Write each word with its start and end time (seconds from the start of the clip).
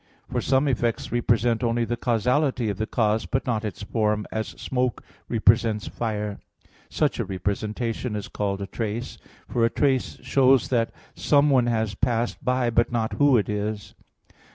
For 0.31 0.41
some 0.41 0.67
effects 0.67 1.11
represent 1.11 1.63
only 1.63 1.85
the 1.85 1.95
causality 1.95 2.69
of 2.71 2.77
the 2.79 2.87
cause, 2.87 3.27
but 3.27 3.45
not 3.45 3.63
its 3.63 3.83
form; 3.83 4.25
as 4.31 4.47
smoke 4.47 5.03
represents 5.29 5.87
fire. 5.87 6.39
Such 6.89 7.19
a 7.19 7.23
representation 7.23 8.15
is 8.15 8.27
called 8.27 8.63
a 8.63 8.65
"trace": 8.65 9.19
for 9.47 9.63
a 9.63 9.69
trace 9.69 10.17
shows 10.23 10.69
that 10.69 10.91
someone 11.13 11.67
has 11.67 11.93
passed 11.93 12.43
by 12.43 12.71
but 12.71 12.91
not 12.91 13.13
who 13.13 13.37
it 13.37 13.47
is. 13.47 13.93